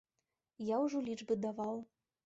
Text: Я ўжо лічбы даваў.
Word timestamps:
Я 0.75 0.81
ўжо 0.85 1.05
лічбы 1.11 1.41
даваў. 1.47 1.75